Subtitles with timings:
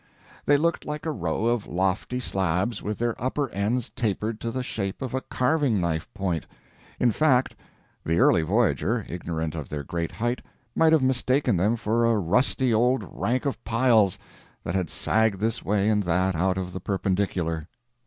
[0.47, 4.63] They looked like a row of lofty slabs with their upper ends tapered to the
[4.63, 6.47] shape of a carving knife point;
[6.99, 7.53] in fact,
[8.03, 10.41] the early voyager, ignorant of their great height,
[10.75, 14.17] might have mistaken them for a rusty old rank of piles
[14.63, 17.67] that had sagged this way and that out of the perpendicular.